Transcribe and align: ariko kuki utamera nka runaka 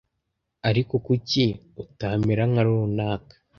ariko 0.69 0.93
kuki 1.05 1.45
utamera 1.83 2.43
nka 2.51 2.63
runaka 2.67 3.35